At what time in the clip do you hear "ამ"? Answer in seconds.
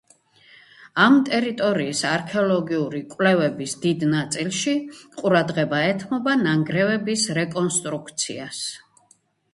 1.01-1.17